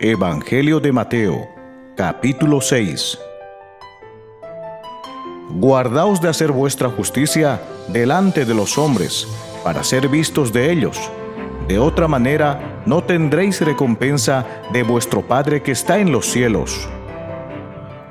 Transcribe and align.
Evangelio 0.00 0.78
de 0.78 0.92
Mateo, 0.92 1.48
capítulo 1.96 2.60
6. 2.60 3.18
Guardaos 5.50 6.20
de 6.20 6.28
hacer 6.28 6.52
vuestra 6.52 6.88
justicia 6.88 7.60
delante 7.88 8.44
de 8.44 8.54
los 8.54 8.78
hombres, 8.78 9.26
para 9.64 9.82
ser 9.82 10.08
vistos 10.08 10.52
de 10.52 10.70
ellos. 10.70 11.10
De 11.66 11.80
otra 11.80 12.06
manera, 12.06 12.80
no 12.86 13.02
tendréis 13.02 13.60
recompensa 13.60 14.46
de 14.72 14.84
vuestro 14.84 15.22
Padre 15.22 15.64
que 15.64 15.72
está 15.72 15.98
en 15.98 16.12
los 16.12 16.26
cielos. 16.26 16.88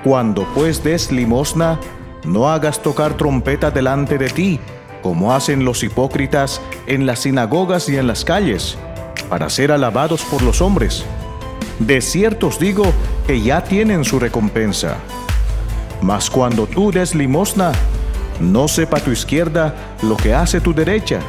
Cuando 0.04 0.46
pues 0.54 0.84
des 0.84 1.10
limosna, 1.10 1.80
no 2.26 2.50
hagas 2.50 2.82
tocar 2.82 3.16
trompeta 3.16 3.72
delante 3.72 4.18
de 4.18 4.28
ti, 4.28 4.60
como 5.02 5.34
hacen 5.34 5.64
los 5.64 5.82
hipócritas 5.84 6.62
en 6.86 7.06
las 7.06 7.20
sinagogas 7.20 7.88
y 7.88 7.96
en 7.96 8.08
las 8.08 8.26
calles, 8.26 8.78
para 9.30 9.50
ser 9.50 9.72
alabados 9.72 10.26
por 10.26 10.42
los 10.42 10.60
hombres 10.60 11.06
de 11.80 12.02
cierto 12.02 12.48
os 12.48 12.60
digo 12.60 12.84
que 13.26 13.42
ya 13.42 13.64
tienen 13.64 14.04
su 14.04 14.20
recompensa. 14.20 14.98
Mas 16.02 16.30
cuando 16.30 16.68
tú 16.68 16.92
des 16.92 17.16
limosna, 17.16 17.72
no 18.40 18.68
sepa 18.68 19.00
tu 19.00 19.12
izquierda 19.12 19.74
lo 20.04 20.16
que 20.16 20.34
hace 20.34 20.62
tu 20.62 20.74
derecha, 20.74 21.20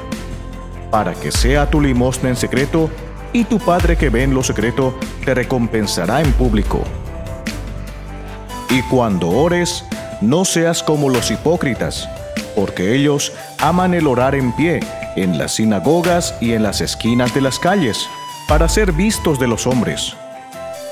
para 0.91 1.15
que 1.15 1.33
sea 1.33 1.69
tu 1.71 1.81
limosna 1.81 2.29
en 2.29 2.37
secreto, 2.37 2.91
y 3.33 3.45
tu 3.45 3.59
Padre 3.59 3.97
que 3.97 4.09
ve 4.09 4.23
en 4.23 4.35
lo 4.35 4.43
secreto 4.43 4.99
te 5.25 5.35
recompensará 5.35 6.21
en 6.23 6.33
público. 6.33 6.83
Y 8.71 8.83
cuando 8.83 9.29
ores, 9.29 9.85
no 10.21 10.45
seas 10.45 10.83
como 10.83 11.09
los 11.09 11.31
hipócritas, 11.31 12.09
porque 12.55 12.95
ellos 12.95 13.33
aman 13.59 13.95
el 13.95 14.07
orar 14.07 14.35
en 14.35 14.53
pie 14.53 14.81
en 15.23 15.39
las 15.39 15.57
sinagogas 15.57 16.35
y 16.41 16.53
en 16.53 16.63
las 16.63 16.81
esquinas 16.81 17.35
de 17.35 17.41
las 17.41 17.59
calles, 17.59 18.09
para 18.47 18.69
ser 18.69 18.93
vistos 18.93 19.39
de 19.39 19.49
los 19.49 19.67
hombres. 19.67 20.17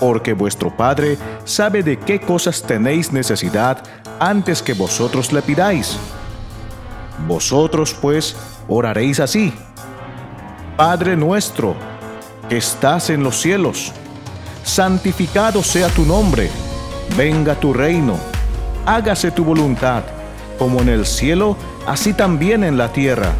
porque 0.00 0.32
vuestro 0.32 0.74
Padre 0.74 1.18
sabe 1.44 1.82
de 1.82 1.98
qué 1.98 2.18
cosas 2.18 2.62
tenéis 2.62 3.12
necesidad 3.12 3.84
antes 4.18 4.62
que 4.62 4.72
vosotros 4.72 5.30
le 5.32 5.42
pidáis. 5.42 5.98
Vosotros 7.28 7.94
pues 8.00 8.34
oraréis 8.66 9.20
así. 9.20 9.52
Padre 10.76 11.16
nuestro, 11.16 11.76
que 12.48 12.56
estás 12.56 13.10
en 13.10 13.22
los 13.22 13.38
cielos, 13.38 13.92
santificado 14.64 15.62
sea 15.62 15.88
tu 15.88 16.06
nombre, 16.06 16.50
venga 17.16 17.54
tu 17.54 17.74
reino, 17.74 18.16
hágase 18.86 19.30
tu 19.30 19.44
voluntad, 19.44 20.02
como 20.58 20.80
en 20.80 20.88
el 20.88 21.04
cielo, 21.04 21.56
así 21.86 22.14
también 22.14 22.64
en 22.64 22.78
la 22.78 22.90
tierra. 22.90 23.32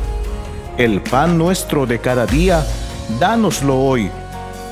El 0.77 1.01
pan 1.01 1.39
nuestro 1.39 1.87
de 1.87 1.99
cada 1.99 2.27
día, 2.27 2.67
dánoslo 3.19 3.81
hoy 3.81 4.11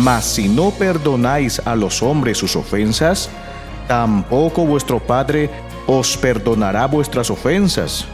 mas 0.00 0.24
si 0.24 0.48
no 0.48 0.70
perdonáis 0.70 1.60
a 1.64 1.76
los 1.76 2.02
hombres 2.02 2.38
sus 2.38 2.56
ofensas, 2.56 3.28
tampoco 3.88 4.64
vuestro 4.64 4.98
Padre 4.98 5.50
os 5.86 6.16
perdonará 6.16 6.86
vuestras 6.86 7.30
ofensas. 7.30 8.06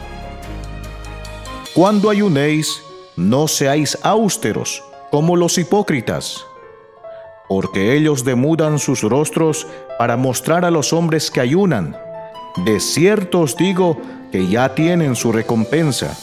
Cuando 1.73 2.09
ayunéis, 2.09 2.81
no 3.15 3.47
seáis 3.47 3.97
austeros 4.01 4.83
como 5.11 5.35
los 5.35 5.57
hipócritas, 5.57 6.45
porque 7.47 7.95
ellos 7.95 8.23
demudan 8.23 8.79
sus 8.79 9.01
rostros 9.01 9.67
para 9.97 10.17
mostrar 10.17 10.65
a 10.65 10.71
los 10.71 10.93
hombres 10.93 11.31
que 11.31 11.41
ayunan. 11.41 11.97
De 12.65 12.79
cierto 12.79 13.41
os 13.41 13.55
digo 13.55 13.97
que 14.31 14.47
ya 14.47 14.75
tienen 14.75 15.15
su 15.15 15.31
recompensa. 15.31 16.17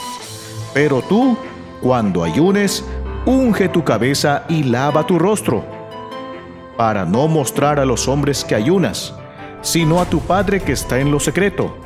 Pero 0.74 1.02
tú, 1.02 1.36
cuando 1.80 2.22
ayunes, 2.22 2.84
unge 3.26 3.69
tu 3.69 3.82
cabeza 3.82 4.44
y 4.48 4.62
lava 4.62 5.04
tu 5.04 5.19
rostro, 5.19 5.64
para 6.76 7.04
no 7.04 7.26
mostrar 7.26 7.81
a 7.81 7.84
los 7.84 8.06
hombres 8.06 8.44
que 8.44 8.54
ayunas, 8.54 9.14
sino 9.62 10.00
a 10.00 10.04
tu 10.04 10.20
Padre 10.20 10.60
que 10.60 10.72
está 10.72 11.00
en 11.00 11.10
lo 11.10 11.19
secreto. 11.19 11.76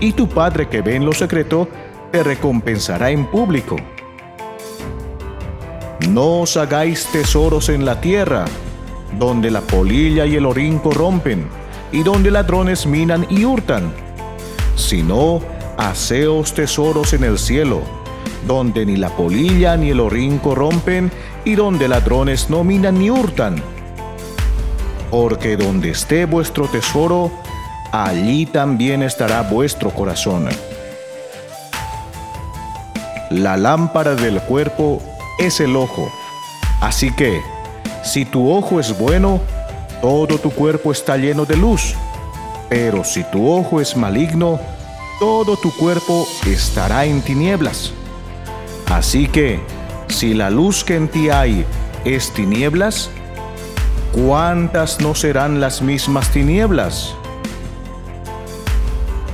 Y 0.00 0.12
tu 0.12 0.28
Padre 0.28 0.68
que 0.68 0.80
ve 0.80 0.96
en 0.96 1.04
lo 1.04 1.12
secreto 1.12 1.68
te 2.10 2.22
recompensará 2.22 3.10
en 3.10 3.26
público. 3.26 3.76
No 6.08 6.40
os 6.40 6.56
hagáis 6.56 7.06
tesoros 7.06 7.68
en 7.68 7.84
la 7.84 8.00
tierra, 8.00 8.46
donde 9.18 9.50
la 9.50 9.60
polilla 9.60 10.24
y 10.24 10.36
el 10.36 10.46
orín 10.46 10.78
corrompen, 10.78 11.48
y 11.92 12.02
donde 12.02 12.30
ladrones 12.30 12.86
minan 12.86 13.26
y 13.28 13.44
hurtan, 13.44 13.92
sino 14.74 15.42
haceos 15.76 16.54
tesoros 16.54 17.12
en 17.12 17.24
el 17.24 17.38
cielo 17.38 18.01
donde 18.46 18.86
ni 18.86 18.96
la 18.96 19.10
polilla 19.10 19.76
ni 19.76 19.90
el 19.90 20.00
orín 20.00 20.38
corrompen, 20.38 21.10
y 21.44 21.54
donde 21.54 21.88
ladrones 21.88 22.50
no 22.50 22.64
minan 22.64 22.98
ni 22.98 23.10
hurtan. 23.10 23.62
Porque 25.10 25.56
donde 25.56 25.90
esté 25.90 26.24
vuestro 26.24 26.66
tesoro, 26.68 27.30
allí 27.92 28.46
también 28.46 29.02
estará 29.02 29.42
vuestro 29.42 29.90
corazón. 29.90 30.48
La 33.30 33.56
lámpara 33.56 34.14
del 34.14 34.40
cuerpo 34.42 35.02
es 35.38 35.60
el 35.60 35.76
ojo. 35.76 36.10
Así 36.80 37.14
que, 37.14 37.40
si 38.02 38.24
tu 38.24 38.50
ojo 38.50 38.80
es 38.80 38.98
bueno, 38.98 39.40
todo 40.00 40.38
tu 40.38 40.50
cuerpo 40.50 40.92
está 40.92 41.16
lleno 41.16 41.44
de 41.44 41.56
luz. 41.56 41.94
Pero 42.68 43.04
si 43.04 43.22
tu 43.24 43.50
ojo 43.50 43.80
es 43.80 43.96
maligno, 43.96 44.58
todo 45.20 45.56
tu 45.56 45.70
cuerpo 45.76 46.26
estará 46.46 47.04
en 47.04 47.22
tinieblas. 47.22 47.92
Así 48.92 49.26
que, 49.26 49.58
si 50.08 50.34
la 50.34 50.50
luz 50.50 50.84
que 50.84 50.96
en 50.96 51.08
ti 51.08 51.30
hay 51.30 51.64
es 52.04 52.30
tinieblas, 52.34 53.08
¿cuántas 54.12 55.00
no 55.00 55.14
serán 55.14 55.62
las 55.62 55.80
mismas 55.80 56.30
tinieblas? 56.30 57.14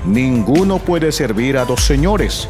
Ninguno 0.06 0.78
puede 0.78 1.10
servir 1.10 1.58
a 1.58 1.64
dos 1.64 1.80
señores, 1.80 2.48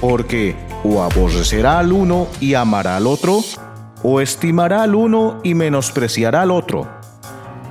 porque 0.00 0.54
o 0.84 1.02
aborrecerá 1.02 1.80
al 1.80 1.90
uno 1.90 2.28
y 2.38 2.54
amará 2.54 2.96
al 2.96 3.08
otro, 3.08 3.40
o 4.04 4.20
estimará 4.20 4.84
al 4.84 4.94
uno 4.94 5.40
y 5.42 5.54
menospreciará 5.54 6.42
al 6.42 6.52
otro. 6.52 6.86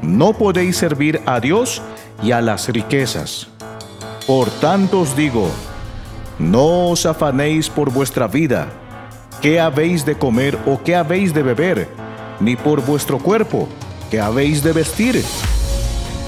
No 0.02 0.34
podéis 0.34 0.76
servir 0.76 1.22
a 1.26 1.40
Dios 1.40 1.82
y 2.22 2.34
a 2.34 2.42
las 2.42 2.68
riquezas. 2.68 3.48
Por 4.28 4.50
tanto 4.50 5.00
os 5.00 5.16
digo, 5.16 5.50
no 6.40 6.90
os 6.90 7.06
afanéis 7.06 7.70
por 7.70 7.92
vuestra 7.92 8.28
vida, 8.28 8.68
qué 9.42 9.60
habéis 9.60 10.06
de 10.06 10.18
comer 10.18 10.58
o 10.66 10.82
qué 10.84 10.96
habéis 10.96 11.34
de 11.34 11.44
beber, 11.44 11.88
ni 12.40 12.56
por 12.56 12.86
vuestro 12.86 13.20
cuerpo, 13.20 13.70
qué 14.12 14.20
habéis 14.20 14.64
de 14.64 14.74
vestir. 14.74 15.24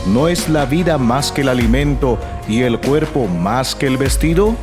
¿No 0.08 0.30
es 0.30 0.48
la 0.48 0.66
vida 0.66 0.98
más 0.98 1.32
que 1.32 1.42
el 1.42 1.50
alimento 1.50 2.18
y 2.48 2.62
el 2.62 2.80
cuerpo 2.80 3.28
más 3.28 3.76
que 3.76 3.88
el 3.88 3.98
vestido? 3.98 4.56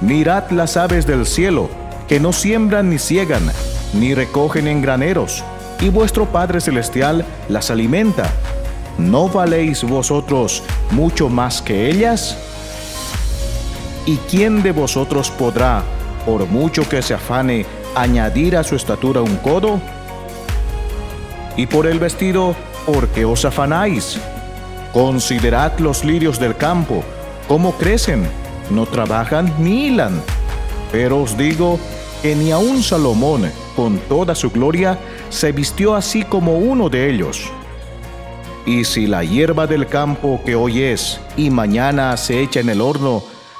Mirad 0.00 0.50
las 0.50 0.76
aves 0.76 1.06
del 1.06 1.26
cielo, 1.26 1.68
que 2.06 2.20
no 2.20 2.32
siembran 2.32 2.90
ni 2.90 2.98
ciegan, 2.98 3.50
ni 3.92 4.14
recogen 4.14 4.68
en 4.68 4.82
graneros, 4.82 5.42
y 5.80 5.88
vuestro 5.88 6.26
Padre 6.26 6.60
Celestial 6.60 7.24
las 7.48 7.70
alimenta. 7.70 8.30
¿No 8.98 9.28
valéis 9.28 9.82
vosotros 9.82 10.62
mucho 10.92 11.28
más 11.28 11.60
que 11.60 11.90
ellas? 11.90 12.38
¿Y 14.06 14.18
quién 14.30 14.62
de 14.62 14.70
vosotros 14.70 15.32
podrá, 15.32 15.82
por 16.24 16.46
mucho 16.46 16.88
que 16.88 17.02
se 17.02 17.12
afane, 17.12 17.66
añadir 17.96 18.56
a 18.56 18.62
su 18.62 18.76
estatura 18.76 19.20
un 19.20 19.36
codo? 19.38 19.80
Y 21.56 21.66
por 21.66 21.88
el 21.88 21.98
vestido, 21.98 22.54
¿por 22.86 23.08
qué 23.08 23.24
os 23.24 23.44
afanáis? 23.44 24.20
Considerad 24.92 25.76
los 25.80 26.04
lirios 26.04 26.38
del 26.38 26.56
campo, 26.56 27.02
cómo 27.48 27.72
crecen, 27.72 28.28
no 28.70 28.86
trabajan 28.86 29.52
ni 29.58 29.88
hilan. 29.88 30.22
Pero 30.92 31.22
os 31.22 31.36
digo 31.36 31.80
que 32.22 32.36
ni 32.36 32.52
aun 32.52 32.84
Salomón, 32.84 33.50
con 33.74 33.98
toda 33.98 34.36
su 34.36 34.50
gloria, 34.50 35.00
se 35.30 35.50
vistió 35.50 35.96
así 35.96 36.22
como 36.22 36.58
uno 36.58 36.88
de 36.88 37.10
ellos. 37.10 37.50
Y 38.64 38.84
si 38.84 39.08
la 39.08 39.24
hierba 39.24 39.66
del 39.66 39.88
campo 39.88 40.40
que 40.46 40.54
hoy 40.54 40.82
es 40.82 41.20
y 41.36 41.50
mañana 41.50 42.16
se 42.16 42.40
echa 42.40 42.60
en 42.60 42.68
el 42.68 42.80
horno, 42.80 43.22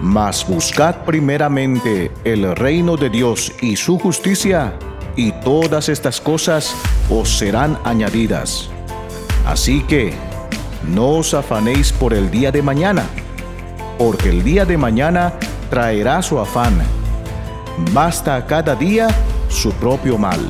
Mas 0.00 0.46
buscad 0.46 1.04
primeramente 1.04 2.10
el 2.24 2.54
reino 2.54 2.96
de 2.96 3.10
Dios 3.10 3.52
y 3.60 3.76
su 3.76 3.98
justicia, 3.98 4.74
y 5.16 5.32
todas 5.32 5.88
estas 5.88 6.20
cosas 6.20 6.74
os 7.08 7.38
serán 7.38 7.78
añadidas. 7.84 8.68
Así 9.46 9.82
que, 9.82 10.12
no 10.86 11.18
os 11.18 11.32
afanéis 11.34 11.92
por 11.92 12.12
el 12.12 12.30
día 12.30 12.52
de 12.52 12.62
mañana, 12.62 13.04
porque 13.98 14.28
el 14.28 14.44
día 14.44 14.64
de 14.64 14.76
mañana 14.76 15.32
traerá 15.70 16.20
su 16.20 16.38
afán. 16.38 16.78
Basta 17.92 18.46
cada 18.46 18.74
día 18.74 19.08
su 19.48 19.72
propio 19.72 20.18
mal. 20.18 20.40